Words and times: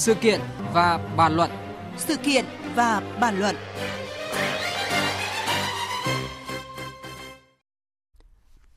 Sự 0.00 0.14
kiện 0.14 0.40
và 0.72 1.14
bàn 1.16 1.36
luận. 1.36 1.50
Sự 1.96 2.16
kiện 2.16 2.44
và 2.74 3.16
bàn 3.20 3.38
luận. 3.38 3.56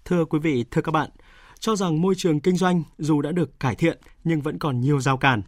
Thưa 0.05 0.25
quý 0.25 0.39
vị, 0.39 0.65
thưa 0.71 0.81
các 0.81 0.91
bạn, 0.91 1.09
cho 1.59 1.75
rằng 1.75 2.01
môi 2.01 2.15
trường 2.17 2.39
kinh 2.39 2.57
doanh 2.57 2.83
dù 2.97 3.21
đã 3.21 3.31
được 3.31 3.59
cải 3.59 3.75
thiện 3.75 3.97
nhưng 4.23 4.41
vẫn 4.41 4.59
còn 4.59 4.81
nhiều 4.81 4.99
rào 4.99 5.17
cản. 5.17 5.41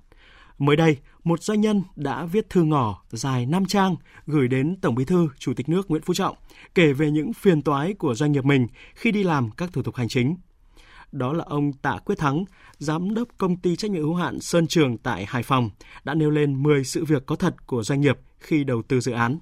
Mới 0.57 0.75
đây, 0.75 0.97
một 1.23 1.43
doanh 1.43 1.61
nhân 1.61 1.83
đã 1.95 2.25
viết 2.25 2.49
thư 2.49 2.63
ngỏ 2.63 3.03
dài 3.09 3.45
5 3.45 3.65
trang 3.65 3.95
gửi 4.25 4.47
đến 4.47 4.77
Tổng 4.81 4.95
Bí 4.95 5.05
thư 5.05 5.29
Chủ 5.39 5.53
tịch 5.53 5.69
nước 5.69 5.91
Nguyễn 5.91 6.01
Phú 6.01 6.13
Trọng 6.13 6.35
kể 6.75 6.93
về 6.93 7.11
những 7.11 7.33
phiền 7.33 7.61
toái 7.61 7.93
của 7.93 8.15
doanh 8.15 8.31
nghiệp 8.31 8.45
mình 8.45 8.67
khi 8.95 9.11
đi 9.11 9.23
làm 9.23 9.51
các 9.51 9.69
thủ 9.73 9.81
tục 9.81 9.95
hành 9.95 10.07
chính. 10.07 10.35
Đó 11.15 11.33
là 11.33 11.43
ông 11.47 11.73
Tạ 11.73 11.97
Quyết 12.05 12.17
Thắng, 12.17 12.45
giám 12.77 13.13
đốc 13.13 13.27
công 13.37 13.57
ty 13.57 13.75
trách 13.75 13.91
nhiệm 13.91 14.03
hữu 14.03 14.15
hạn 14.15 14.39
Sơn 14.39 14.67
Trường 14.67 14.97
tại 14.97 15.25
Hải 15.27 15.43
Phòng 15.43 15.69
đã 16.03 16.13
nêu 16.13 16.29
lên 16.29 16.63
10 16.63 16.83
sự 16.83 17.05
việc 17.05 17.25
có 17.25 17.35
thật 17.35 17.67
của 17.67 17.83
doanh 17.83 18.01
nghiệp 18.01 18.17
khi 18.39 18.63
đầu 18.63 18.81
tư 18.81 18.99
dự 18.99 19.11
án. 19.11 19.39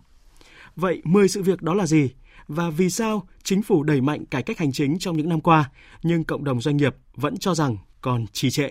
Vậy 0.76 1.02
10 1.04 1.28
sự 1.28 1.44
việc 1.44 1.62
đó 1.62 1.74
là 1.74 1.86
gì? 1.86 2.10
Và 2.48 2.70
vì 2.70 2.90
sao 2.90 3.28
chính 3.44 3.62
phủ 3.62 3.84
đẩy 3.84 4.02
mạnh 4.02 4.26
cải 4.26 4.44
cách 4.44 4.58
hành 4.58 4.72
chính 4.72 5.00
trong 5.00 5.18
những 5.18 5.30
năm 5.30 5.42
qua 5.42 5.72
nhưng 6.04 6.24
cộng 6.24 6.44
đồng 6.44 6.62
doanh 6.62 6.78
nghiệp 6.78 6.96
vẫn 7.16 7.38
cho 7.38 7.56
rằng 7.56 7.78
còn 8.02 8.26
trì 8.28 8.50
trệ? 8.50 8.70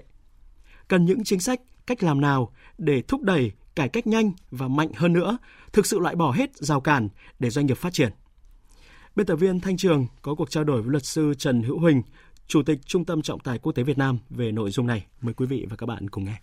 Cần 0.88 1.04
những 1.04 1.24
chính 1.24 1.40
sách, 1.40 1.60
cách 1.86 2.02
làm 2.02 2.20
nào 2.20 2.52
để 2.78 3.02
thúc 3.02 3.22
đẩy 3.22 3.52
cải 3.76 3.88
cách 3.88 4.06
nhanh 4.06 4.32
và 4.50 4.68
mạnh 4.68 4.92
hơn 4.94 5.12
nữa, 5.12 5.38
thực 5.72 5.86
sự 5.86 5.98
loại 5.98 6.14
bỏ 6.14 6.32
hết 6.32 6.56
rào 6.56 6.80
cản 6.80 7.08
để 7.38 7.50
doanh 7.50 7.66
nghiệp 7.66 7.78
phát 7.78 7.92
triển? 7.92 8.12
Biên 9.16 9.26
tập 9.26 9.36
viên 9.36 9.60
Thanh 9.60 9.76
Trường 9.76 10.06
có 10.22 10.34
cuộc 10.34 10.50
trao 10.50 10.64
đổi 10.64 10.82
với 10.82 10.90
luật 10.90 11.04
sư 11.04 11.34
Trần 11.38 11.62
Hữu 11.62 11.78
Huỳnh, 11.78 12.02
Chủ 12.52 12.62
tịch 12.62 12.78
Trung 12.86 13.04
tâm 13.04 13.22
Trọng 13.22 13.40
tài 13.40 13.58
Quốc 13.58 13.72
tế 13.72 13.82
Việt 13.82 13.98
Nam 13.98 14.18
về 14.30 14.52
nội 14.52 14.70
dung 14.70 14.86
này. 14.86 15.06
Mời 15.20 15.34
quý 15.34 15.46
vị 15.46 15.66
và 15.70 15.76
các 15.76 15.86
bạn 15.86 16.10
cùng 16.10 16.24
nghe. 16.24 16.40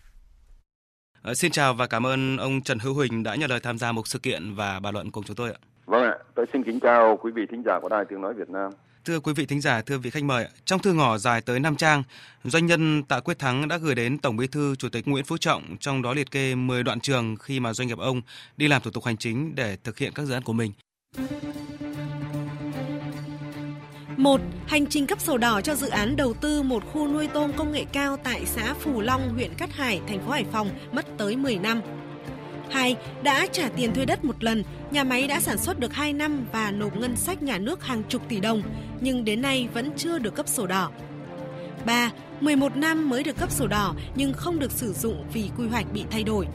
À, 1.22 1.34
xin 1.34 1.52
chào 1.52 1.74
và 1.74 1.88
cảm 1.88 2.06
ơn 2.06 2.38
ông 2.38 2.62
Trần 2.62 2.80
Hữu 2.80 2.94
Huỳnh 2.94 3.24
đã 3.24 3.36
nhận 3.36 3.50
lời 3.50 3.60
tham 3.60 3.78
gia 3.78 3.92
một 3.92 4.08
sự 4.08 4.20
kiện 4.20 4.56
và 4.56 4.80
bàn 4.80 4.94
luận 4.94 5.12
cùng 5.12 5.24
chúng 5.24 5.36
tôi 5.36 5.52
ạ. 5.52 5.58
Vâng 5.86 6.04
ạ, 6.04 6.18
tôi 6.36 6.46
xin 6.54 6.64
kính 6.64 6.80
chào 6.80 7.18
quý 7.22 7.32
vị 7.36 7.42
thính 7.52 7.64
giả 7.66 7.80
của 7.82 7.90
Đài 7.90 8.06
Tiếng 8.10 8.22
Nói 8.22 8.34
Việt 8.34 8.50
Nam. 8.50 8.72
Thưa 9.06 9.20
quý 9.20 9.34
vị 9.36 9.46
thính 9.46 9.62
giả, 9.62 9.82
thưa 9.82 9.98
vị 9.98 10.10
khách 10.10 10.24
mời, 10.24 10.48
trong 10.66 10.80
thư 10.80 10.94
ngỏ 10.94 11.18
dài 11.18 11.42
tới 11.42 11.60
5 11.60 11.76
trang, 11.76 12.04
doanh 12.44 12.66
nhân 12.66 13.04
Tạ 13.04 13.20
Quyết 13.20 13.40
Thắng 13.40 13.68
đã 13.68 13.78
gửi 13.78 13.96
đến 13.96 14.18
Tổng 14.18 14.38
Bí 14.38 14.48
thư 14.48 14.76
Chủ 14.76 14.90
tịch 14.90 15.08
Nguyễn 15.08 15.26
Phú 15.26 15.38
Trọng 15.38 15.78
trong 15.80 16.02
đó 16.02 16.14
liệt 16.14 16.32
kê 16.32 16.56
10 16.56 16.84
đoạn 16.84 17.00
trường 17.00 17.36
khi 17.36 17.60
mà 17.60 17.74
doanh 17.74 17.88
nghiệp 17.88 17.98
ông 17.98 18.22
đi 18.58 18.68
làm 18.68 18.82
thủ 18.82 18.92
tục 18.92 19.06
hành 19.06 19.18
chính 19.18 19.56
để 19.56 19.78
thực 19.84 19.98
hiện 19.98 20.12
các 20.16 20.26
dự 20.26 20.34
án 20.34 20.44
của 20.44 20.54
mình. 20.54 20.72
1. 24.20 24.42
Hành 24.68 24.86
trình 24.86 25.08
cấp 25.08 25.22
sổ 25.22 25.38
đỏ 25.38 25.62
cho 25.62 25.76
dự 25.76 25.90
án 25.90 26.16
đầu 26.16 26.34
tư 26.34 26.62
một 26.62 26.84
khu 26.94 27.08
nuôi 27.08 27.28
tôm 27.28 27.52
công 27.54 27.72
nghệ 27.72 27.86
cao 27.94 28.18
tại 28.24 28.46
xã 28.46 28.74
Phù 28.74 29.02
Long, 29.02 29.34
huyện 29.34 29.54
Cát 29.54 29.72
Hải, 29.72 30.02
thành 30.08 30.20
phố 30.26 30.32
Hải 30.32 30.46
Phòng 30.52 30.70
mất 30.92 31.06
tới 31.18 31.36
10 31.36 31.56
năm. 31.56 31.82
2. 32.70 32.96
Đã 33.24 33.48
trả 33.52 33.70
tiền 33.70 33.94
thuê 33.94 34.06
đất 34.06 34.26
một 34.26 34.44
lần, 34.44 34.64
nhà 34.92 35.04
máy 35.04 35.28
đã 35.28 35.40
sản 35.40 35.58
xuất 35.58 35.80
được 35.80 35.94
2 35.94 36.14
năm 36.14 36.46
và 36.52 36.72
nộp 36.72 36.98
ngân 36.98 37.16
sách 37.16 37.44
nhà 37.44 37.58
nước 37.58 37.84
hàng 37.84 38.04
chục 38.10 38.22
tỷ 38.30 38.40
đồng, 38.40 38.62
nhưng 39.02 39.26
đến 39.26 39.42
nay 39.42 39.70
vẫn 39.74 39.92
chưa 39.98 40.20
được 40.20 40.36
cấp 40.36 40.48
sổ 40.48 40.68
đỏ. 40.68 40.92
3. 41.86 42.12
11 42.42 42.76
năm 42.76 43.10
mới 43.10 43.24
được 43.24 43.38
cấp 43.38 43.52
sổ 43.52 43.68
đỏ 43.68 43.96
nhưng 44.16 44.34
không 44.34 44.60
được 44.60 44.72
sử 44.72 44.94
dụng 44.94 45.26
vì 45.34 45.50
quy 45.58 45.68
hoạch 45.68 45.94
bị 45.94 46.04
thay 46.12 46.24
đổi. 46.24 46.48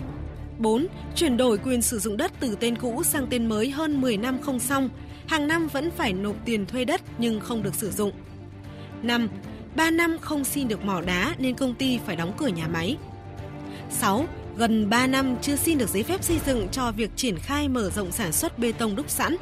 4. 0.59 0.87
Chuyển 1.15 1.37
đổi 1.37 1.59
quyền 1.59 1.83
sử 1.83 1.98
dụng 1.98 2.17
đất 2.17 2.33
từ 2.41 2.57
tên 2.61 2.77
cũ 2.77 3.03
sang 3.03 3.27
tên 3.31 3.47
mới 3.47 3.70
hơn 3.70 4.01
10 4.01 4.17
năm 4.17 4.39
không 4.42 4.61
xong, 4.61 4.89
hàng 5.27 5.48
năm 5.48 5.69
vẫn 5.69 5.91
phải 5.91 6.12
nộp 6.12 6.36
tiền 6.44 6.67
thuê 6.67 6.84
đất 6.84 7.00
nhưng 7.19 7.41
không 7.41 7.62
được 7.62 7.75
sử 7.75 7.91
dụng. 7.91 8.12
5. 9.03 9.28
3 9.77 9.91
năm 9.91 10.17
không 10.20 10.44
xin 10.44 10.69
được 10.69 10.84
mỏ 10.84 11.00
đá 11.00 11.34
nên 11.39 11.55
công 11.55 11.75
ty 11.75 11.98
phải 12.06 12.17
đóng 12.17 12.33
cửa 12.36 12.47
nhà 12.47 12.69
máy. 12.69 12.97
6. 13.91 14.27
Gần 14.56 14.91
3 14.91 15.06
năm 15.06 15.36
chưa 15.42 15.56
xin 15.56 15.78
được 15.78 15.89
giấy 15.89 16.02
phép 16.02 16.25
xây 16.25 16.39
dựng 16.47 16.69
cho 16.72 16.92
việc 16.92 17.11
triển 17.17 17.39
khai 17.39 17.69
mở 17.69 17.91
rộng 17.91 18.12
sản 18.12 18.33
xuất 18.33 18.58
bê 18.58 18.73
tông 18.73 18.96
đúc 18.96 19.11
sẵn. 19.11 19.36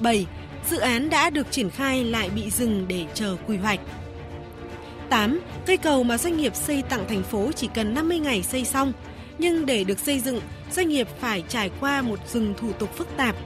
7. 0.00 0.26
Dự 0.70 0.78
án 0.78 1.10
đã 1.10 1.30
được 1.30 1.46
triển 1.50 1.70
khai 1.70 2.04
lại 2.04 2.30
bị 2.30 2.50
dừng 2.50 2.84
để 2.88 3.06
chờ 3.14 3.36
quy 3.46 3.56
hoạch. 3.56 3.80
8. 5.08 5.40
Cây 5.66 5.76
cầu 5.76 6.04
mà 6.04 6.18
doanh 6.18 6.36
nghiệp 6.36 6.54
xây 6.56 6.82
tặng 6.82 7.04
thành 7.08 7.22
phố 7.22 7.52
chỉ 7.52 7.68
cần 7.74 7.94
50 7.94 8.18
ngày 8.18 8.42
xây 8.42 8.64
xong, 8.64 8.92
nhưng 9.38 9.66
để 9.66 9.84
được 9.84 9.98
xây 9.98 10.20
dựng, 10.20 10.40
doanh 10.72 10.88
nghiệp 10.88 11.08
phải 11.20 11.44
trải 11.48 11.70
qua 11.80 12.02
một 12.02 12.18
rừng 12.32 12.54
thủ 12.58 12.72
tục 12.72 12.96
phức 12.96 13.08
tạp 13.16 13.36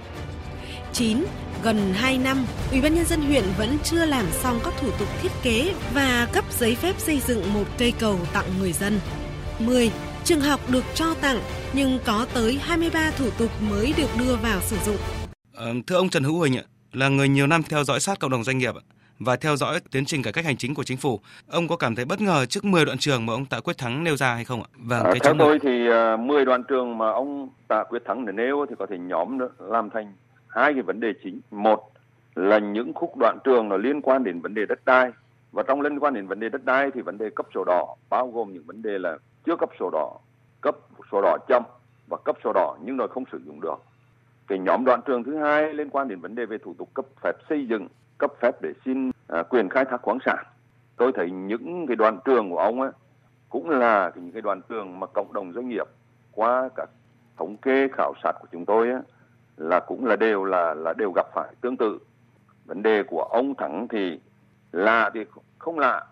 9, 0.92 1.24
gần 1.62 1.76
2 1.94 2.18
năm, 2.18 2.46
Ủy 2.70 2.80
ban 2.80 2.94
nhân 2.94 3.04
dân 3.04 3.20
huyện 3.20 3.44
vẫn 3.58 3.78
chưa 3.84 4.04
làm 4.04 4.26
xong 4.30 4.58
các 4.64 4.74
thủ 4.80 4.90
tục 4.98 5.08
thiết 5.22 5.32
kế 5.42 5.74
và 5.94 6.28
cấp 6.32 6.44
giấy 6.50 6.74
phép 6.74 6.94
xây 6.98 7.20
dựng 7.20 7.54
một 7.54 7.64
cây 7.78 7.92
cầu 7.98 8.16
tặng 8.32 8.46
người 8.60 8.72
dân. 8.72 9.00
10. 9.58 9.90
Trường 10.24 10.40
học 10.40 10.60
được 10.68 10.84
cho 10.94 11.14
tặng 11.20 11.40
nhưng 11.72 11.98
có 12.04 12.26
tới 12.34 12.58
23 12.62 13.10
thủ 13.10 13.30
tục 13.38 13.50
mới 13.70 13.94
được 13.96 14.08
đưa 14.18 14.36
vào 14.36 14.60
sử 14.60 14.76
dụng. 14.86 14.96
À, 15.56 15.66
thưa 15.86 15.96
ông 15.96 16.08
Trần 16.08 16.24
Hữu 16.24 16.38
Huỳnh 16.38 16.56
ạ, 16.56 16.62
là 16.92 17.08
người 17.08 17.28
nhiều 17.28 17.46
năm 17.46 17.62
theo 17.62 17.84
dõi 17.84 18.00
sát 18.00 18.18
cộng 18.20 18.30
đồng 18.30 18.44
doanh 18.44 18.58
nghiệp 18.58 18.74
và 19.18 19.36
theo 19.36 19.56
dõi 19.56 19.80
tiến 19.92 20.04
trình 20.04 20.22
cải 20.22 20.32
cách 20.32 20.44
hành 20.44 20.56
chính 20.56 20.74
của 20.74 20.84
chính 20.84 20.96
phủ, 20.96 21.20
ông 21.50 21.68
có 21.68 21.76
cảm 21.76 21.94
thấy 21.94 22.04
bất 22.04 22.20
ngờ 22.20 22.46
trước 22.46 22.64
10 22.64 22.84
đoạn 22.84 22.98
trường 22.98 23.26
mà 23.26 23.32
ông 23.32 23.46
Tạ 23.46 23.60
Quyết 23.60 23.78
Thắng 23.78 24.04
nêu 24.04 24.16
ra 24.16 24.34
hay 24.34 24.44
không 24.44 24.62
ạ? 24.62 24.68
Vâng, 24.76 25.04
à, 25.04 25.12
theo 25.22 25.34
tôi 25.38 25.58
thì 25.62 25.88
uh, 25.88 25.94
à, 25.94 26.16
10 26.16 26.44
đoạn 26.44 26.62
trường 26.68 26.98
mà 26.98 27.10
ông 27.10 27.48
Tạ 27.68 27.84
Quyết 27.88 28.02
Thắng 28.06 28.26
để 28.26 28.32
nêu 28.32 28.66
thì 28.68 28.74
có 28.78 28.86
thể 28.90 28.98
nhóm 28.98 29.38
làm 29.58 29.90
thành 29.90 30.12
hai 30.48 30.72
cái 30.74 30.82
vấn 30.82 31.00
đề 31.00 31.14
chính. 31.24 31.40
Một 31.50 31.90
là 32.34 32.58
những 32.58 32.92
khúc 32.94 33.16
đoạn 33.16 33.38
trường 33.44 33.70
là 33.70 33.76
liên 33.76 34.02
quan 34.02 34.24
đến 34.24 34.40
vấn 34.40 34.54
đề 34.54 34.66
đất 34.66 34.80
đai. 34.84 35.10
Và 35.52 35.62
trong 35.62 35.80
liên 35.80 35.98
quan 35.98 36.14
đến 36.14 36.26
vấn 36.26 36.40
đề 36.40 36.48
đất 36.48 36.64
đai 36.64 36.90
thì 36.90 37.00
vấn 37.00 37.18
đề 37.18 37.30
cấp 37.30 37.46
sổ 37.54 37.64
đỏ 37.64 37.96
bao 38.10 38.28
gồm 38.28 38.52
những 38.52 38.64
vấn 38.66 38.82
đề 38.82 38.98
là 38.98 39.18
chưa 39.46 39.56
cấp 39.56 39.70
sổ 39.78 39.90
đỏ 39.92 40.18
cấp 40.60 40.76
sổ 41.12 41.20
đỏ 41.22 41.36
chậm 41.48 41.62
và 42.08 42.16
cấp 42.24 42.36
sổ 42.44 42.52
đỏ 42.54 42.76
nhưng 42.84 42.96
rồi 42.96 43.08
không 43.08 43.24
sử 43.32 43.40
dụng 43.46 43.60
được. 43.60 43.76
Cái 44.46 44.58
nhóm 44.58 44.84
đoạn 44.84 45.00
trường 45.06 45.24
thứ 45.24 45.36
hai 45.36 45.74
liên 45.74 45.90
quan 45.90 46.08
đến 46.08 46.20
vấn 46.20 46.34
đề 46.34 46.46
về 46.46 46.58
thủ 46.58 46.74
tục 46.78 46.88
cấp 46.94 47.04
phép 47.22 47.32
xây 47.48 47.66
dựng 47.66 47.88
cấp 48.18 48.32
phép 48.40 48.62
để 48.62 48.72
xin 48.84 49.10
à, 49.28 49.42
quyền 49.42 49.68
khai 49.68 49.84
thác 49.84 50.02
khoáng 50.02 50.18
sản. 50.24 50.44
Tôi 50.96 51.12
thấy 51.14 51.30
những 51.30 51.86
cái 51.86 51.96
đoạn 51.96 52.18
trường 52.24 52.50
của 52.50 52.58
ông 52.58 52.80
ấy 52.80 52.90
cũng 53.48 53.70
là 53.70 54.12
những 54.14 54.32
cái 54.32 54.42
đoạn 54.42 54.60
trường 54.68 55.00
mà 55.00 55.06
cộng 55.06 55.32
đồng 55.32 55.52
doanh 55.52 55.68
nghiệp 55.68 55.86
qua 56.32 56.68
các 56.76 56.88
thống 57.36 57.56
kê 57.56 57.88
khảo 57.92 58.12
sát 58.22 58.32
của 58.40 58.48
chúng 58.52 58.64
tôi 58.64 58.90
ấy, 58.90 59.00
là 59.58 59.80
cũng 59.80 60.06
là 60.06 60.16
đều 60.16 60.44
là 60.44 60.74
là 60.74 60.92
đều 60.92 61.12
gặp 61.16 61.26
phải 61.34 61.54
tương 61.60 61.76
tự. 61.76 61.98
Vấn 62.64 62.82
đề 62.82 63.02
của 63.02 63.22
ông 63.22 63.54
thắng 63.54 63.88
thì 63.88 64.20
lạ 64.72 65.10
thì 65.14 65.24
không 65.58 65.78
lạ, 65.78 66.06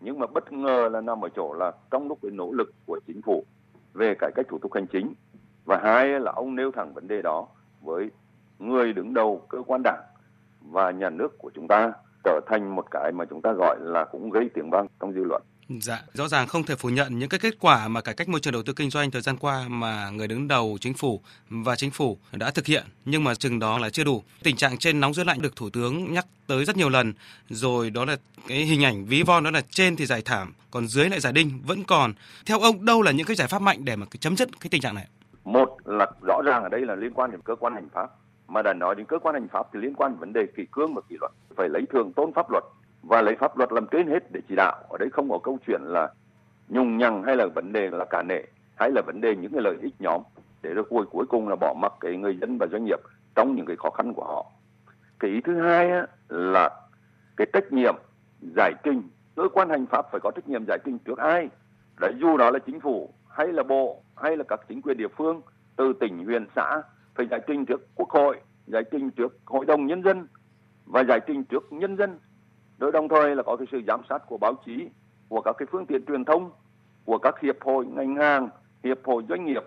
nhưng 0.00 0.18
mà 0.18 0.26
bất 0.26 0.52
ngờ 0.52 0.88
là 0.92 1.00
nằm 1.00 1.24
ở 1.24 1.28
chỗ 1.28 1.54
là 1.54 1.72
trong 1.90 2.08
lúc 2.08 2.18
cái 2.22 2.30
nỗ 2.30 2.52
lực 2.52 2.72
của 2.86 3.00
chính 3.06 3.22
phủ 3.22 3.44
về 3.94 4.14
cải 4.14 4.30
cách 4.34 4.46
thủ 4.48 4.58
tục 4.58 4.74
hành 4.74 4.86
chính, 4.86 5.14
và 5.64 5.80
hai 5.82 6.20
là 6.20 6.32
ông 6.32 6.56
nêu 6.56 6.70
thẳng 6.70 6.94
vấn 6.94 7.08
đề 7.08 7.22
đó 7.22 7.46
với 7.80 8.10
người 8.58 8.92
đứng 8.92 9.14
đầu 9.14 9.42
cơ 9.48 9.58
quan 9.66 9.82
đảng 9.84 10.02
và 10.60 10.90
nhà 10.90 11.10
nước 11.10 11.38
của 11.38 11.50
chúng 11.54 11.68
ta, 11.68 11.92
trở 12.24 12.40
thành 12.46 12.76
một 12.76 12.90
cái 12.90 13.12
mà 13.12 13.24
chúng 13.24 13.42
ta 13.42 13.52
gọi 13.52 13.76
là 13.80 14.04
cũng 14.04 14.30
gây 14.30 14.50
tiếng 14.54 14.70
vang 14.70 14.86
trong 15.00 15.12
dư 15.12 15.24
luận. 15.24 15.42
Dạ, 15.68 16.02
rõ 16.14 16.28
ràng 16.28 16.46
không 16.46 16.62
thể 16.62 16.76
phủ 16.76 16.88
nhận 16.88 17.18
những 17.18 17.28
cái 17.28 17.40
kết 17.40 17.54
quả 17.60 17.88
mà 17.88 18.00
cải 18.00 18.14
cách 18.14 18.28
môi 18.28 18.40
trường 18.40 18.52
đầu 18.52 18.62
tư 18.62 18.72
kinh 18.72 18.90
doanh 18.90 19.10
thời 19.10 19.22
gian 19.22 19.36
qua 19.36 19.64
mà 19.68 20.10
người 20.10 20.28
đứng 20.28 20.48
đầu 20.48 20.78
chính 20.80 20.94
phủ 20.94 21.20
và 21.50 21.76
chính 21.76 21.90
phủ 21.90 22.18
đã 22.32 22.50
thực 22.50 22.66
hiện, 22.66 22.84
nhưng 23.04 23.24
mà 23.24 23.34
chừng 23.34 23.58
đó 23.58 23.78
là 23.78 23.90
chưa 23.90 24.04
đủ. 24.04 24.22
Tình 24.42 24.56
trạng 24.56 24.78
trên 24.78 25.00
nóng 25.00 25.14
dưới 25.14 25.24
lạnh 25.24 25.42
được 25.42 25.56
Thủ 25.56 25.70
tướng 25.70 26.12
nhắc 26.12 26.26
tới 26.46 26.64
rất 26.64 26.76
nhiều 26.76 26.88
lần, 26.88 27.12
rồi 27.48 27.90
đó 27.90 28.04
là 28.04 28.16
cái 28.46 28.58
hình 28.58 28.84
ảnh 28.84 29.06
ví 29.06 29.22
von 29.22 29.44
đó 29.44 29.50
là 29.50 29.62
trên 29.70 29.96
thì 29.96 30.06
giải 30.06 30.22
thảm, 30.24 30.52
còn 30.70 30.86
dưới 30.88 31.08
lại 31.08 31.20
giải 31.20 31.32
đinh 31.32 31.60
vẫn 31.66 31.84
còn. 31.84 32.12
Theo 32.46 32.60
ông 32.60 32.84
đâu 32.84 33.02
là 33.02 33.12
những 33.12 33.26
cái 33.26 33.36
giải 33.36 33.48
pháp 33.48 33.62
mạnh 33.62 33.84
để 33.84 33.96
mà 33.96 34.06
chấm 34.20 34.36
dứt 34.36 34.48
cái 34.60 34.70
tình 34.70 34.80
trạng 34.80 34.94
này? 34.94 35.08
Một 35.44 35.76
là 35.84 36.06
rõ 36.26 36.42
ràng 36.44 36.62
ở 36.62 36.68
đây 36.68 36.80
là 36.80 36.94
liên 36.94 37.12
quan 37.14 37.30
đến 37.30 37.40
cơ 37.44 37.54
quan 37.54 37.74
hành 37.74 37.88
pháp 37.94 38.10
mà 38.48 38.62
đã 38.62 38.72
nói 38.72 38.94
đến 38.94 39.06
cơ 39.06 39.18
quan 39.18 39.34
hành 39.34 39.48
pháp 39.52 39.66
thì 39.72 39.80
liên 39.82 39.94
quan 39.94 40.12
đến 40.12 40.20
vấn 40.20 40.32
đề 40.32 40.40
kỷ 40.56 40.62
cương 40.72 40.94
và 40.94 41.00
kỷ 41.08 41.16
luật 41.20 41.32
phải 41.56 41.68
lấy 41.68 41.82
thường 41.92 42.12
tôn 42.12 42.32
pháp 42.34 42.50
luật 42.50 42.64
và 43.02 43.22
lấy 43.22 43.36
pháp 43.36 43.56
luật 43.58 43.72
làm 43.72 43.86
trên 43.90 44.06
hết 44.06 44.32
để 44.32 44.40
chỉ 44.48 44.54
đạo. 44.56 44.82
Ở 44.88 44.98
đây 44.98 45.10
không 45.10 45.30
có 45.30 45.38
câu 45.38 45.58
chuyện 45.66 45.80
là 45.84 46.08
nhung 46.68 46.98
nhằng 46.98 47.22
hay 47.22 47.36
là 47.36 47.46
vấn 47.46 47.72
đề 47.72 47.90
là 47.90 48.04
cả 48.04 48.22
nệ 48.22 48.42
hay 48.76 48.90
là 48.90 49.02
vấn 49.06 49.20
đề 49.20 49.36
những 49.36 49.52
cái 49.52 49.62
lợi 49.62 49.76
ích 49.82 49.94
nhóm. 49.98 50.22
Để 50.62 50.74
rồi 50.74 50.84
cuối 50.84 51.06
cuối 51.10 51.26
cùng 51.26 51.48
là 51.48 51.56
bỏ 51.56 51.74
mặc 51.78 51.92
cái 52.00 52.16
người 52.16 52.36
dân 52.36 52.58
và 52.58 52.66
doanh 52.66 52.84
nghiệp 52.84 52.98
trong 53.34 53.54
những 53.54 53.66
cái 53.66 53.76
khó 53.76 53.90
khăn 53.90 54.12
của 54.14 54.24
họ. 54.24 54.46
Cái 55.18 55.30
ý 55.30 55.40
thứ 55.40 55.60
hai 55.60 55.90
á, 55.90 56.06
là 56.28 56.70
cái 57.36 57.46
trách 57.52 57.72
nhiệm 57.72 57.94
giải 58.56 58.72
trình. 58.84 59.02
Cơ 59.36 59.48
quan 59.52 59.68
hành 59.68 59.86
pháp 59.86 60.06
phải 60.10 60.20
có 60.20 60.30
trách 60.30 60.48
nhiệm 60.48 60.64
giải 60.68 60.78
trình 60.84 60.98
trước 60.98 61.18
ai? 61.18 61.48
Đấy 62.00 62.12
dù 62.20 62.36
đó 62.36 62.50
là 62.50 62.58
chính 62.58 62.80
phủ 62.80 63.14
hay 63.28 63.46
là 63.46 63.62
bộ 63.62 64.02
hay 64.16 64.36
là 64.36 64.44
các 64.48 64.60
chính 64.68 64.82
quyền 64.82 64.96
địa 64.96 65.08
phương 65.16 65.40
từ 65.76 65.92
tỉnh 66.00 66.24
huyện 66.24 66.46
xã 66.56 66.82
phải 67.14 67.26
giải 67.30 67.40
trình 67.46 67.66
trước 67.66 67.86
quốc 67.94 68.10
hội 68.10 68.40
giải 68.66 68.82
trình 68.90 69.10
trước 69.10 69.38
hội 69.44 69.64
đồng 69.66 69.86
nhân 69.86 70.02
dân 70.02 70.26
và 70.86 71.04
giải 71.04 71.20
trình 71.26 71.44
trước 71.44 71.72
nhân 71.72 71.96
dân 71.96 72.18
rồi 72.78 72.92
đồng 72.92 73.08
thời 73.08 73.36
là 73.36 73.42
có 73.42 73.56
cái 73.56 73.66
sự 73.72 73.82
giám 73.86 74.00
sát 74.08 74.22
của 74.26 74.38
báo 74.38 74.54
chí 74.66 74.88
của 75.28 75.40
các 75.40 75.56
cái 75.58 75.66
phương 75.70 75.86
tiện 75.86 76.04
truyền 76.06 76.24
thông 76.24 76.50
của 77.04 77.18
các 77.18 77.40
hiệp 77.40 77.56
hội 77.60 77.86
ngành 77.86 78.16
hàng 78.16 78.48
hiệp 78.84 78.98
hội 79.04 79.22
doanh 79.28 79.46
nghiệp 79.46 79.62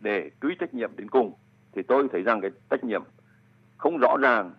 để 0.00 0.30
truy 0.42 0.54
trách 0.60 0.74
nhiệm 0.74 0.90
đến 0.96 1.10
cùng. 1.10 1.32
Thì 1.72 1.82
tôi 1.82 2.08
thấy 2.12 2.22
rằng 2.22 2.40
cái 2.40 2.50
trách 2.70 2.84
nhiệm 2.84 3.02
không 3.76 3.98
rõ 3.98 4.16
ràng 4.22 4.50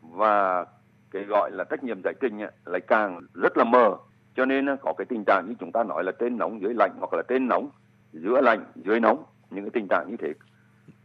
và 0.00 0.66
cái 1.10 1.24
gọi 1.24 1.50
là 1.50 1.64
trách 1.64 1.84
nhiệm 1.84 2.00
giải 2.04 2.14
trình 2.20 2.42
ấy, 2.42 2.50
lại 2.64 2.80
càng 2.80 3.20
rất 3.34 3.56
là 3.56 3.64
mờ. 3.64 3.96
Cho 4.36 4.44
nên 4.44 4.66
ờ, 4.66 4.76
có 4.80 4.92
cái 4.98 5.04
tình 5.04 5.24
trạng 5.26 5.44
như 5.48 5.54
chúng 5.60 5.72
ta 5.72 5.84
nói 5.84 6.04
là 6.04 6.12
trên 6.12 6.38
nóng 6.38 6.60
dưới 6.60 6.74
lạnh 6.74 6.96
hoặc 6.98 7.12
là 7.12 7.22
trên 7.28 7.48
nóng 7.48 7.70
giữa 8.12 8.40
lạnh 8.40 8.64
dưới 8.74 9.00
nóng. 9.00 9.24
Những 9.50 9.64
cái 9.64 9.70
tình 9.70 9.86
trạng 9.88 10.06
như 10.10 10.16
thế 10.16 10.32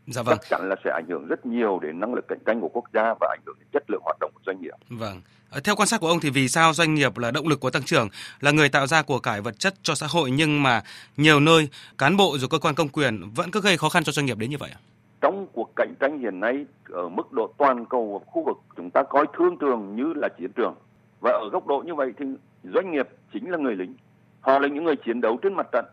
Dạ 0.08 0.22
vâng. 0.22 0.38
chắc 0.38 0.50
chắn 0.50 0.70
là 0.70 0.76
sẽ 0.84 0.92
ảnh 0.92 1.06
hưởng 1.10 1.28
rất 1.28 1.46
nhiều 1.46 1.80
đến 1.82 2.00
năng 2.00 2.14
lực 2.14 2.26
cạnh 2.28 2.40
tranh 2.46 2.62
của 2.62 2.70
quốc 2.70 2.86
gia 2.94 3.14
và 3.20 3.28
ảnh 3.38 3.40
hưởng 3.46 3.56
đến 3.60 3.68
chất 3.74 3.84
lượng 3.90 4.02
hoạt 4.04 4.18
động 4.20 4.32
của 4.34 4.42
doanh 4.46 4.62
nghiệp. 4.62 4.74
Vâng. 4.90 5.22
Ờ, 5.50 5.60
theo 5.64 5.76
quan 5.76 5.88
sát 5.88 6.02
của 6.02 6.08
ông 6.08 6.20
thì 6.20 6.30
vì 6.30 6.48
sao 6.48 6.74
doanh 6.74 6.94
nghiệp 6.94 7.18
là 7.18 7.32
động 7.32 7.48
lực 7.48 7.60
của 7.60 7.70
tăng 7.70 7.84
trưởng, 7.84 8.10
là 8.42 8.52
người 8.52 8.70
tạo 8.70 8.88
ra 8.88 9.02
của 9.02 9.20
cải 9.20 9.42
vật 9.42 9.60
chất 9.60 9.74
cho 9.84 9.96
xã 9.96 10.08
hội 10.10 10.32
nhưng 10.32 10.64
mà 10.64 10.84
nhiều 11.18 11.40
nơi 11.40 11.70
cán 11.98 12.18
bộ 12.18 12.38
rồi 12.38 12.50
cơ 12.52 12.60
quan 12.60 12.76
công 12.76 12.90
quyền 12.90 13.22
vẫn 13.36 13.52
cứ 13.52 13.62
gây 13.62 13.78
khó 13.78 13.90
khăn 13.90 14.04
cho 14.04 14.12
doanh 14.12 14.26
nghiệp 14.26 14.38
đến 14.38 14.50
như 14.50 14.58
vậy 14.60 14.70
ạ? 14.74 14.80
Trong 15.22 15.48
cuộc 15.54 15.72
cạnh 15.76 15.94
tranh 16.00 16.20
hiện 16.20 16.40
nay 16.40 16.66
ở 16.90 17.10
mức 17.10 17.32
độ 17.32 17.54
toàn 17.58 17.86
cầu 17.86 18.20
và 18.20 18.32
khu 18.32 18.44
vực 18.46 18.58
chúng 18.78 18.90
ta 18.92 19.04
coi 19.04 19.26
thương 19.38 19.58
trường 19.58 19.96
như 19.96 20.14
là 20.16 20.30
chiến 20.40 20.52
trường 20.56 20.76
và 21.22 21.32
ở 21.32 21.50
góc 21.52 21.68
độ 21.68 21.84
như 21.86 21.96
vậy 21.96 22.14
thì 22.20 22.26
doanh 22.64 22.92
nghiệp 22.92 23.08
chính 23.34 23.52
là 23.52 23.58
người 23.58 23.76
lính. 23.76 23.96
Họ 24.42 24.60
là 24.60 24.68
những 24.68 24.84
người 24.84 24.96
chiến 24.96 25.22
đấu 25.22 25.38
trên 25.42 25.54
mặt 25.54 25.68
trận 25.72 25.86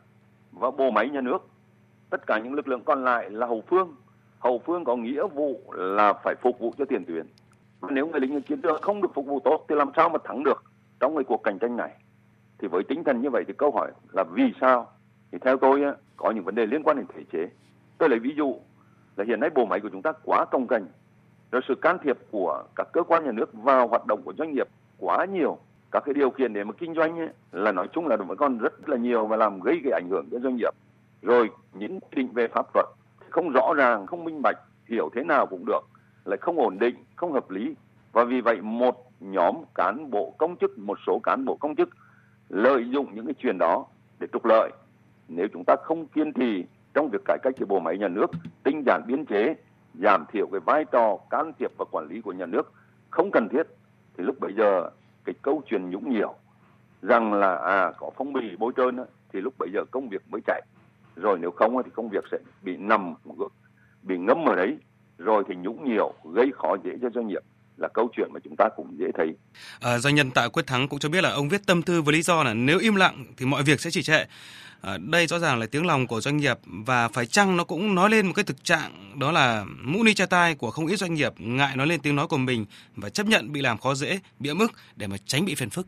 và 0.53 0.70
bộ 0.70 0.91
máy 0.91 1.08
nhà 1.08 1.20
nước. 1.20 1.38
Tất 2.11 2.26
cả 2.26 2.38
những 2.38 2.55
lực 2.55 2.69
lượng 2.69 2.82
còn 2.85 3.05
lại 3.05 3.31
là 3.31 3.47
hậu 3.47 3.62
phương. 3.70 3.94
Hậu 4.43 4.59
phương 4.59 4.85
có 4.85 4.97
nghĩa 4.97 5.27
vụ 5.35 5.73
là 5.73 6.12
phải 6.12 6.35
phục 6.43 6.59
vụ 6.59 6.75
cho 6.79 6.85
tiền 6.85 7.05
tuyến. 7.05 7.27
Và 7.81 7.89
nếu 7.93 8.06
người 8.06 8.21
lính 8.21 8.43
chiến 8.43 8.61
trường 8.61 8.83
không 8.83 9.03
được 9.03 9.15
phục 9.15 9.27
vụ 9.27 9.41
tốt 9.41 9.65
thì 9.69 9.75
làm 9.75 9.91
sao 9.97 10.09
mà 10.09 10.19
thắng 10.25 10.44
được 10.44 10.65
trong 11.00 11.17
cái 11.17 11.25
cuộc 11.25 11.43
cạnh 11.43 11.59
tranh 11.59 11.77
này? 11.77 11.91
Thì 12.59 12.69
với 12.69 12.83
tinh 12.83 13.05
thần 13.05 13.23
như 13.23 13.31
vậy 13.31 13.44
thì 13.49 13.55
câu 13.59 13.71
hỏi 13.71 13.93
là 14.12 14.25
vì 14.25 14.53
sao? 14.61 14.93
Thì 15.33 15.39
theo 15.39 15.56
tôi 15.56 15.83
á, 15.83 15.94
có 16.17 16.31
những 16.31 16.44
vấn 16.44 16.55
đề 16.55 16.67
liên 16.67 16.83
quan 16.83 16.97
đến 16.97 17.06
thể 17.15 17.23
chế. 17.33 17.49
Tôi 17.99 18.09
lấy 18.09 18.19
ví 18.19 18.35
dụ 18.37 18.56
là 19.17 19.25
hiện 19.25 19.41
nay 19.41 19.50
bộ 19.55 19.65
máy 19.65 19.81
của 19.81 19.89
chúng 19.93 20.03
ta 20.03 20.12
quá 20.25 20.44
công 20.50 20.67
cành 20.67 20.87
rồi 21.53 21.62
sự 21.69 21.75
can 21.75 21.99
thiệp 22.05 22.19
của 22.31 22.65
các 22.77 22.89
cơ 22.93 23.03
quan 23.03 23.25
nhà 23.25 23.33
nước 23.33 23.53
vào 23.53 23.89
hoạt 23.89 24.06
động 24.06 24.23
của 24.25 24.35
doanh 24.39 24.53
nghiệp 24.53 24.69
quá 24.99 25.25
nhiều 25.25 25.59
các 25.91 26.03
cái 26.06 26.15
điều 26.15 26.31
kiện 26.31 26.53
để 26.53 26.65
mà 26.65 26.73
kinh 26.73 26.94
doanh 26.94 27.19
ấy, 27.19 27.29
là 27.53 27.73
nói 27.73 27.89
chung 27.93 28.06
là 28.06 28.17
vẫn 28.17 28.37
còn 28.37 28.59
rất 28.59 28.89
là 28.89 28.97
nhiều 28.97 29.27
và 29.27 29.37
làm 29.37 29.61
gây 29.61 29.81
cái 29.85 29.93
ảnh 29.93 30.09
hưởng 30.11 30.29
cho 30.31 30.39
doanh 30.39 30.56
nghiệp 30.56 30.75
rồi 31.23 31.50
những 31.73 32.00
quy 32.00 32.09
định 32.17 32.29
về 32.33 32.49
pháp 32.49 32.67
luật 32.75 32.87
không 33.32 33.50
rõ 33.50 33.75
ràng, 33.76 34.06
không 34.06 34.25
minh 34.25 34.43
bạch, 34.43 34.56
hiểu 34.88 35.11
thế 35.14 35.25
nào 35.25 35.46
cũng 35.46 35.64
được, 35.67 35.81
lại 36.25 36.38
không 36.40 36.58
ổn 36.58 36.79
định, 36.79 36.94
không 37.17 37.32
hợp 37.32 37.50
lý. 37.50 37.75
Và 38.12 38.25
vì 38.25 38.40
vậy, 38.40 38.61
một 38.61 39.11
nhóm 39.20 39.55
cán 39.75 40.11
bộ 40.11 40.34
công 40.38 40.56
chức, 40.56 40.79
một 40.79 40.99
số 41.06 41.20
cán 41.23 41.44
bộ 41.44 41.56
công 41.56 41.76
chức 41.76 41.88
lợi 42.49 42.90
dụng 42.90 43.14
những 43.14 43.26
cái 43.26 43.34
chuyện 43.38 43.58
đó 43.58 43.87
để 44.19 44.26
trục 44.32 44.44
lợi. 44.44 44.70
Nếu 45.29 45.46
chúng 45.52 45.64
ta 45.67 45.76
không 45.82 46.06
kiên 46.06 46.32
trì 46.32 46.64
trong 46.94 47.08
việc 47.08 47.23
cải 47.25 47.38
cách 47.43 47.55
cái 47.56 47.67
bộ 47.67 47.81
máy 47.81 47.99
nhà 47.99 48.08
nước, 48.08 48.31
tinh 48.62 48.82
giản 48.87 49.02
biên 49.06 49.26
chế, 49.26 49.55
giảm 49.94 50.25
thiểu 50.32 50.46
cái 50.52 50.61
vai 50.61 50.84
trò 50.84 51.17
can 51.31 51.52
thiệp 51.58 51.70
và 51.79 51.84
quản 51.90 52.06
lý 52.08 52.20
của 52.20 52.32
nhà 52.32 52.46
nước 52.46 52.73
không 53.11 53.31
cần 53.31 53.49
thiết, 53.49 53.62
thì 54.17 54.25
lúc 54.25 54.40
bây 54.40 54.52
giờ 54.55 54.90
cái 55.25 55.34
câu 55.43 55.62
chuyện 55.67 55.90
nhũng 55.90 56.11
nhiễu 56.11 56.34
rằng 57.02 57.32
là 57.32 57.56
à 57.56 57.93
có 57.99 58.11
phong 58.17 58.32
bì 58.32 58.56
bôi 58.58 58.73
trơn 58.76 58.99
thì 59.32 59.40
lúc 59.40 59.55
bây 59.58 59.69
giờ 59.75 59.84
công 59.90 60.08
việc 60.08 60.23
mới 60.31 60.40
chạy 60.46 60.62
rồi 61.17 61.38
nếu 61.41 61.50
không 61.50 61.82
thì 61.85 61.91
công 61.94 62.09
việc 62.09 62.25
sẽ 62.31 62.38
bị 62.62 62.76
nằm 62.76 63.14
bị 64.03 64.19
ngâm 64.19 64.49
ở 64.49 64.55
đấy 64.55 64.76
rồi 65.19 65.44
thì 65.49 65.55
nhũng 65.55 65.85
nhiễu 65.85 66.12
gây 66.35 66.50
khó 66.55 66.76
dễ 66.85 66.91
cho 67.03 67.09
doanh 67.14 67.26
nghiệp 67.26 67.43
là 67.76 67.88
câu 67.88 68.09
chuyện 68.17 68.29
mà 68.32 68.41
chúng 68.44 68.56
ta 68.56 68.69
cũng 68.76 68.99
dễ 68.99 69.06
thấy. 69.14 69.37
À, 69.81 69.99
doanh 69.99 70.14
nhân 70.14 70.31
Tạ 70.31 70.49
Quyết 70.49 70.67
Thắng 70.67 70.88
cũng 70.88 70.99
cho 70.99 71.09
biết 71.09 71.20
là 71.20 71.31
ông 71.31 71.49
viết 71.49 71.67
tâm 71.67 71.82
thư 71.82 72.03
với 72.03 72.12
lý 72.12 72.23
do 72.23 72.43
là 72.43 72.55
nếu 72.55 72.79
im 72.79 72.94
lặng 72.94 73.25
thì 73.37 73.47
mọi 73.47 73.62
việc 73.62 73.81
sẽ 73.81 73.91
trì 73.91 74.03
trệ. 74.03 74.25
À, 74.81 74.99
đây 74.99 75.26
rõ 75.26 75.38
ràng 75.38 75.59
là 75.59 75.67
tiếng 75.67 75.87
lòng 75.87 76.06
của 76.06 76.20
doanh 76.20 76.37
nghiệp 76.37 76.59
và 76.64 77.09
phải 77.09 77.26
chăng 77.26 77.56
nó 77.56 77.65
cũng 77.65 77.94
nói 77.94 78.11
lên 78.11 78.26
một 78.26 78.32
cái 78.37 78.44
thực 78.44 78.65
trạng 78.65 79.19
đó 79.20 79.32
là 79.32 79.65
mũ 79.82 80.03
ni 80.03 80.15
cha 80.15 80.26
tai 80.26 80.55
của 80.55 80.70
không 80.70 80.87
ít 80.87 80.97
doanh 80.97 81.15
nghiệp 81.15 81.32
ngại 81.38 81.76
nói 81.76 81.87
lên 81.87 82.00
tiếng 82.00 82.17
nói 82.17 82.26
của 82.26 82.37
mình 82.37 82.67
và 82.97 83.08
chấp 83.08 83.26
nhận 83.26 83.53
bị 83.53 83.61
làm 83.61 83.79
khó 83.79 83.94
dễ, 83.94 84.20
bị 84.38 84.50
ấm 84.50 84.58
ức 84.58 84.73
để 84.97 85.06
mà 85.06 85.17
tránh 85.26 85.44
bị 85.44 85.55
phiền 85.55 85.70
phức. 85.70 85.87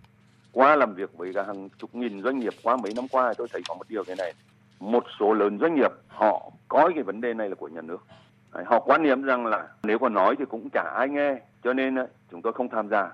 Qua 0.53 0.77
làm 0.77 0.95
việc 0.95 1.11
với 1.17 1.33
hàng 1.47 1.69
chục 1.79 1.95
nghìn 1.95 2.23
doanh 2.23 2.39
nghiệp 2.39 2.55
qua 2.63 2.77
mấy 2.77 2.95
năm 2.95 3.09
qua 3.09 3.35
tôi 3.39 3.49
thấy 3.53 3.63
có 3.69 3.75
một 3.75 3.89
điều 3.89 4.05
thế 4.05 4.15
này. 4.15 4.35
Một 4.81 5.05
số 5.19 5.33
lớn 5.33 5.59
doanh 5.61 5.75
nghiệp, 5.75 5.91
họ 6.09 6.51
coi 6.69 6.93
cái 6.95 7.03
vấn 7.03 7.21
đề 7.21 7.35
này 7.35 7.49
là 7.49 7.55
của 7.55 7.69
nhà 7.69 7.81
nước. 7.81 8.07
Họ 8.65 8.81
quan 8.81 9.03
niệm 9.03 9.23
rằng 9.23 9.47
là 9.47 9.69
nếu 9.83 9.99
còn 9.99 10.15
nói 10.15 10.37
thì 10.39 10.45
cũng 10.45 10.69
chả 10.71 10.83
ai 10.83 11.09
nghe, 11.09 11.37
cho 11.65 11.73
nên 11.73 11.95
ờ, 11.95 12.07
chúng 12.31 12.43
tôi 12.43 12.53
không 12.53 12.69
tham 12.69 12.89
gia. 12.89 13.11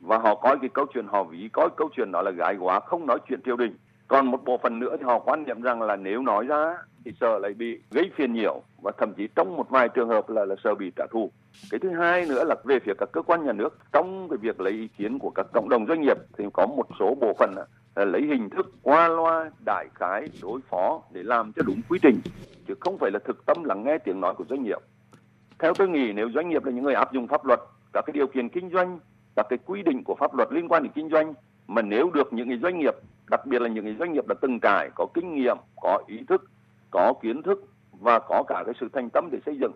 Và 0.00 0.18
họ 0.18 0.34
coi 0.34 0.58
cái 0.58 0.70
câu 0.74 0.86
chuyện, 0.94 1.06
họ 1.06 1.24
ví 1.24 1.48
coi 1.52 1.68
câu 1.76 1.88
chuyện 1.96 2.12
đó 2.12 2.22
là 2.22 2.30
gái 2.30 2.56
quá, 2.56 2.80
không 2.80 3.06
nói 3.06 3.18
chuyện 3.28 3.40
triều 3.44 3.56
đình. 3.56 3.76
Còn 4.08 4.26
một 4.26 4.44
bộ 4.44 4.58
phận 4.58 4.78
nữa 4.78 4.96
thì 4.98 5.04
họ 5.04 5.18
quan 5.18 5.44
niệm 5.44 5.62
rằng 5.62 5.82
là 5.82 5.96
nếu 5.96 6.22
nói 6.22 6.46
ra 6.46 6.76
thì 7.04 7.12
sợ 7.20 7.38
lại 7.38 7.54
bị 7.54 7.80
gây 7.90 8.10
phiền 8.16 8.32
nhiễu 8.32 8.62
và 8.82 8.92
thậm 8.98 9.12
chí 9.16 9.28
trong 9.36 9.56
một 9.56 9.70
vài 9.70 9.88
trường 9.88 10.08
hợp 10.08 10.30
là 10.30 10.44
là 10.44 10.54
sợ 10.64 10.74
bị 10.74 10.92
trả 10.96 11.06
thù. 11.10 11.30
Cái 11.70 11.78
thứ 11.78 11.90
hai 11.90 12.26
nữa 12.26 12.44
là 12.44 12.54
về 12.64 12.78
phía 12.84 12.92
các 12.98 13.08
cơ 13.12 13.22
quan 13.22 13.46
nhà 13.46 13.52
nước, 13.52 13.78
trong 13.92 14.28
cái 14.30 14.36
việc 14.36 14.60
lấy 14.60 14.72
ý 14.72 14.88
kiến 14.88 15.18
của 15.18 15.30
các 15.30 15.46
cộng 15.52 15.68
đồng 15.68 15.86
doanh 15.86 16.00
nghiệp 16.00 16.16
thì 16.38 16.44
có 16.52 16.66
một 16.66 16.86
số 16.98 17.14
bộ 17.20 17.32
phận 17.38 17.54
ờ, 17.56 17.66
Ờ, 17.94 18.04
lấy 18.04 18.22
hình 18.22 18.50
thức 18.50 18.72
qua 18.82 19.08
loa 19.08 19.50
đại 19.66 19.86
khái 19.94 20.28
đối 20.42 20.60
phó 20.60 21.02
để 21.12 21.22
làm 21.22 21.52
cho 21.52 21.62
đúng 21.66 21.80
quy 21.88 21.98
trình 22.02 22.20
chứ 22.68 22.74
không 22.80 22.98
phải 22.98 23.10
là 23.10 23.18
thực 23.24 23.46
tâm 23.46 23.64
lắng 23.64 23.84
nghe 23.84 23.98
tiếng 23.98 24.20
nói 24.20 24.34
của 24.34 24.44
doanh 24.48 24.62
nghiệp. 24.62 24.78
Theo 25.58 25.74
tôi 25.74 25.88
nghĩ 25.88 26.12
nếu 26.12 26.30
doanh 26.34 26.48
nghiệp 26.48 26.64
là 26.64 26.72
những 26.72 26.84
người 26.84 26.94
áp 26.94 27.12
dụng 27.12 27.28
pháp 27.28 27.44
luật 27.44 27.60
các 27.92 28.04
cái 28.06 28.12
điều 28.12 28.26
kiện 28.26 28.48
kinh 28.48 28.70
doanh 28.70 28.98
các 29.36 29.46
cái 29.48 29.58
quy 29.66 29.82
định 29.82 30.04
của 30.04 30.14
pháp 30.14 30.34
luật 30.34 30.48
liên 30.52 30.68
quan 30.68 30.82
đến 30.82 30.92
kinh 30.94 31.10
doanh 31.10 31.34
mà 31.66 31.82
nếu 31.82 32.10
được 32.14 32.32
những 32.32 32.48
cái 32.48 32.58
doanh 32.62 32.78
nghiệp 32.78 32.94
đặc 33.30 33.46
biệt 33.46 33.62
là 33.62 33.68
những 33.68 33.84
cái 33.84 33.96
doanh 33.98 34.12
nghiệp 34.12 34.26
đã 34.28 34.34
từng 34.40 34.60
trải 34.60 34.90
có 34.94 35.06
kinh 35.14 35.34
nghiệm 35.34 35.56
có 35.76 36.02
ý 36.06 36.24
thức 36.28 36.50
có 36.90 37.14
kiến 37.22 37.42
thức 37.42 37.64
và 37.92 38.18
có 38.18 38.42
cả 38.48 38.62
cái 38.66 38.74
sự 38.80 38.88
thành 38.92 39.10
tâm 39.10 39.28
để 39.32 39.38
xây 39.46 39.58
dựng 39.60 39.72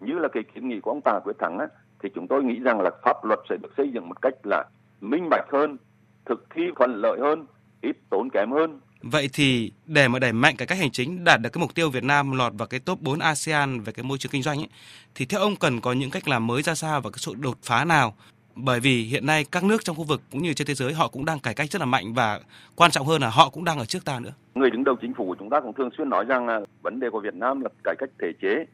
như 0.00 0.18
là 0.18 0.28
cái 0.28 0.42
kiến 0.54 0.68
nghị 0.68 0.80
của 0.80 0.90
ông 0.90 1.00
Tạ 1.04 1.20
Quyết 1.24 1.38
Thắng 1.38 1.58
á, 1.58 1.66
thì 2.02 2.08
chúng 2.14 2.28
tôi 2.28 2.44
nghĩ 2.44 2.60
rằng 2.60 2.80
là 2.80 2.90
pháp 3.02 3.24
luật 3.24 3.38
sẽ 3.48 3.56
được 3.62 3.72
xây 3.76 3.90
dựng 3.92 4.08
một 4.08 4.22
cách 4.22 4.34
là 4.44 4.64
minh 5.00 5.28
bạch 5.30 5.46
hơn 5.52 5.76
thực 6.24 6.46
thi 6.54 6.62
thuận 6.76 6.94
lợi 6.94 7.18
hơn 7.20 7.46
ít 7.82 7.96
tốn 8.10 8.30
kém 8.30 8.50
hơn 8.50 8.80
Vậy 9.02 9.28
thì 9.32 9.72
để 9.86 10.08
mà 10.08 10.18
đẩy 10.18 10.32
mạnh 10.32 10.56
cải 10.56 10.66
cách 10.66 10.78
hành 10.78 10.90
chính 10.90 11.24
đạt 11.24 11.40
được 11.40 11.50
cái 11.52 11.60
mục 11.60 11.74
tiêu 11.74 11.90
Việt 11.90 12.04
Nam 12.04 12.32
lọt 12.32 12.52
vào 12.58 12.68
cái 12.68 12.80
top 12.80 13.00
4 13.00 13.18
ASEAN 13.18 13.80
về 13.80 13.92
cái 13.92 14.04
môi 14.04 14.18
trường 14.18 14.32
kinh 14.32 14.42
doanh 14.42 14.58
ấy, 14.58 14.68
thì 15.14 15.26
theo 15.26 15.40
ông 15.40 15.56
cần 15.56 15.80
có 15.80 15.92
những 15.92 16.10
cách 16.10 16.28
làm 16.28 16.46
mới 16.46 16.62
ra 16.62 16.74
sao 16.74 17.00
và 17.00 17.10
cái 17.10 17.18
sự 17.18 17.34
đột 17.38 17.58
phá 17.62 17.84
nào? 17.84 18.14
Bởi 18.54 18.80
vì 18.80 19.02
hiện 19.02 19.26
nay 19.26 19.44
các 19.52 19.64
nước 19.64 19.84
trong 19.84 19.96
khu 19.96 20.04
vực 20.04 20.20
cũng 20.32 20.42
như 20.42 20.54
trên 20.54 20.66
thế 20.66 20.74
giới 20.74 20.92
họ 20.92 21.08
cũng 21.08 21.24
đang 21.24 21.38
cải 21.38 21.54
cách 21.54 21.70
rất 21.70 21.80
là 21.80 21.86
mạnh 21.86 22.14
và 22.14 22.40
quan 22.76 22.90
trọng 22.90 23.06
hơn 23.06 23.22
là 23.22 23.30
họ 23.30 23.50
cũng 23.50 23.64
đang 23.64 23.78
ở 23.78 23.84
trước 23.84 24.04
ta 24.04 24.20
nữa. 24.20 24.32
Người 24.54 24.70
đứng 24.70 24.84
đầu 24.84 24.96
chính 25.00 25.14
phủ 25.14 25.26
của 25.26 25.36
chúng 25.38 25.50
ta 25.50 25.60
cũng 25.60 25.72
thường 25.72 25.90
xuyên 25.96 26.08
nói 26.08 26.24
rằng 26.24 26.46
là 26.46 26.60
vấn 26.82 27.00
đề 27.00 27.10
của 27.10 27.20
Việt 27.20 27.34
Nam 27.34 27.60
là 27.60 27.68
cải 27.84 27.94
cách 27.98 28.10
thể 28.22 28.32
chế, 28.42 28.64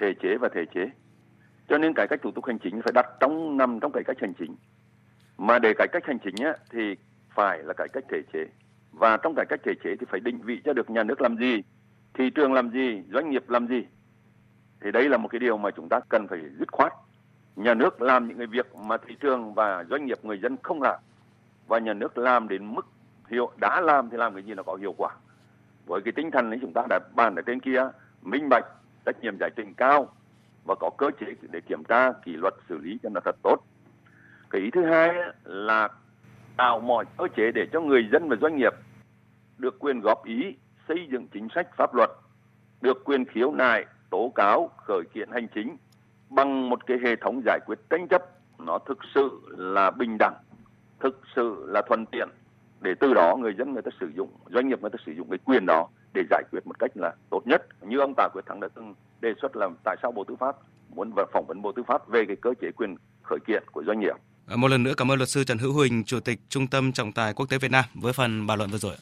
thể 0.00 0.14
chế 0.22 0.36
và 0.40 0.48
thể 0.54 0.64
chế. 0.74 0.90
Cho 1.68 1.78
nên 1.78 1.94
cải 1.94 2.06
cách 2.10 2.20
thủ 2.22 2.30
tục 2.30 2.44
hành 2.44 2.58
chính 2.58 2.82
phải 2.82 2.92
đặt 2.94 3.06
trong 3.20 3.56
nằm 3.56 3.80
trong 3.80 3.92
cải 3.92 4.04
cách 4.06 4.16
hành 4.20 4.32
chính. 4.38 4.56
Mà 5.38 5.58
để 5.58 5.72
cải 5.78 5.88
cách 5.92 6.02
hành 6.06 6.18
chính 6.24 6.44
á, 6.44 6.52
thì 6.72 6.80
phải 7.36 7.62
là 7.62 7.74
cải 7.74 7.88
cách 7.88 8.04
thể 8.10 8.22
chế. 8.32 8.46
Và 8.92 9.16
trong 9.16 9.34
cải 9.34 9.46
cách 9.48 9.60
thể 9.64 9.72
chế 9.84 9.96
thì 10.00 10.06
phải 10.10 10.20
định 10.20 10.38
vị 10.42 10.60
cho 10.64 10.72
được 10.72 10.90
nhà 10.90 11.02
nước 11.02 11.20
làm 11.20 11.36
gì, 11.36 11.62
thị 12.14 12.30
trường 12.30 12.52
làm 12.52 12.70
gì, 12.70 13.02
doanh 13.12 13.30
nghiệp 13.30 13.50
làm 13.50 13.66
gì. 13.68 13.86
Thì 14.80 14.92
đấy 14.92 15.08
là 15.08 15.16
một 15.16 15.28
cái 15.28 15.38
điều 15.38 15.58
mà 15.58 15.70
chúng 15.70 15.88
ta 15.88 16.00
cần 16.08 16.28
phải 16.28 16.40
dứt 16.58 16.72
khoát. 16.72 16.92
Nhà 17.56 17.74
nước 17.74 18.02
làm 18.02 18.28
những 18.28 18.38
cái 18.38 18.46
việc 18.46 18.74
mà 18.74 18.96
thị 18.96 19.16
trường 19.20 19.54
và 19.54 19.84
doanh 19.90 20.06
nghiệp, 20.06 20.24
người 20.24 20.38
dân 20.38 20.56
không 20.62 20.82
làm. 20.82 21.00
Và 21.66 21.78
nhà 21.78 21.92
nước 21.92 22.18
làm 22.18 22.48
đến 22.48 22.74
mức 22.74 22.86
hiệu, 23.28 23.50
đã 23.60 23.80
làm 23.80 24.10
thì 24.10 24.16
làm 24.16 24.34
cái 24.34 24.42
gì 24.42 24.54
nó 24.54 24.62
có 24.62 24.74
hiệu 24.74 24.94
quả. 24.98 25.10
Với 25.86 26.00
cái 26.04 26.12
tinh 26.12 26.30
thần 26.30 26.50
ấy 26.50 26.58
chúng 26.62 26.72
ta 26.72 26.82
đã 26.88 27.00
bàn 27.14 27.34
ở 27.34 27.42
trên 27.42 27.60
kia, 27.60 27.88
minh 28.22 28.48
bạch, 28.48 28.64
trách 29.04 29.20
nhiệm 29.20 29.36
giải 29.40 29.50
trình 29.56 29.74
cao 29.74 30.08
và 30.64 30.74
có 30.74 30.90
cơ 30.98 31.10
chế 31.20 31.26
để 31.50 31.60
kiểm 31.60 31.84
tra, 31.84 32.12
kỷ 32.12 32.32
luật, 32.32 32.54
xử 32.68 32.78
lý 32.78 32.98
cho 33.02 33.08
nó 33.08 33.20
thật 33.24 33.36
tốt. 33.42 33.56
Cái 34.50 34.60
ý 34.62 34.70
thứ 34.70 34.84
hai 34.84 35.14
là 35.44 35.88
tạo 36.56 36.80
mọi 36.80 37.04
cơ 37.16 37.24
chế 37.36 37.50
để 37.54 37.66
cho 37.72 37.80
người 37.80 38.08
dân 38.12 38.28
và 38.28 38.36
doanh 38.40 38.56
nghiệp 38.56 38.72
được 39.58 39.78
quyền 39.78 40.00
góp 40.00 40.24
ý 40.24 40.56
xây 40.88 41.08
dựng 41.12 41.28
chính 41.28 41.48
sách 41.54 41.68
pháp 41.76 41.94
luật, 41.94 42.10
được 42.80 43.04
quyền 43.04 43.24
khiếu 43.24 43.52
nại, 43.52 43.86
tố 44.10 44.32
cáo, 44.34 44.70
khởi 44.76 45.02
kiện 45.14 45.30
hành 45.32 45.48
chính 45.54 45.76
bằng 46.30 46.70
một 46.70 46.86
cái 46.86 46.98
hệ 47.04 47.16
thống 47.16 47.42
giải 47.44 47.58
quyết 47.66 47.78
tranh 47.90 48.08
chấp 48.08 48.22
nó 48.58 48.78
thực 48.78 48.98
sự 49.14 49.40
là 49.56 49.90
bình 49.90 50.16
đẳng, 50.18 50.34
thực 51.00 51.20
sự 51.36 51.64
là 51.68 51.82
thuận 51.82 52.06
tiện 52.06 52.28
để 52.80 52.94
từ 53.00 53.14
đó 53.14 53.36
người 53.36 53.54
dân 53.58 53.72
người 53.72 53.82
ta 53.82 53.90
sử 54.00 54.12
dụng, 54.16 54.30
doanh 54.50 54.68
nghiệp 54.68 54.80
người 54.80 54.90
ta 54.90 54.98
sử 55.06 55.12
dụng 55.12 55.30
cái 55.30 55.38
quyền 55.44 55.66
đó 55.66 55.88
để 56.14 56.22
giải 56.30 56.42
quyết 56.50 56.66
một 56.66 56.78
cách 56.78 56.90
là 56.94 57.14
tốt 57.30 57.42
nhất. 57.46 57.66
Như 57.80 57.98
ông 57.98 58.14
Tạ 58.16 58.28
Quyết 58.32 58.46
Thắng 58.46 58.60
đã 58.60 58.68
từng 58.74 58.94
đề 59.20 59.34
xuất 59.42 59.56
là 59.56 59.68
tại 59.84 59.96
sao 60.02 60.12
Bộ 60.12 60.24
Tư 60.24 60.36
pháp 60.36 60.56
muốn 60.94 61.12
phỏng 61.32 61.44
vấn 61.48 61.62
Bộ 61.62 61.72
Tư 61.72 61.82
pháp 61.82 62.08
về 62.08 62.24
cái 62.24 62.36
cơ 62.36 62.54
chế 62.60 62.70
quyền 62.76 62.96
khởi 63.22 63.38
kiện 63.46 63.62
của 63.72 63.84
doanh 63.86 64.00
nghiệp. 64.00 64.16
Một 64.54 64.68
lần 64.68 64.82
nữa 64.82 64.94
cảm 64.96 65.10
ơn 65.12 65.18
luật 65.18 65.28
sư 65.28 65.44
Trần 65.44 65.58
Hữu 65.58 65.72
Huỳnh, 65.72 66.04
Chủ 66.04 66.20
tịch 66.20 66.40
Trung 66.48 66.66
tâm 66.66 66.92
Trọng 66.92 67.12
tài 67.12 67.34
Quốc 67.34 67.46
tế 67.46 67.58
Việt 67.58 67.70
Nam 67.70 67.84
với 67.94 68.12
phần 68.12 68.46
bàn 68.46 68.58
luận 68.58 68.70
vừa 68.70 68.78
rồi. 68.78 68.96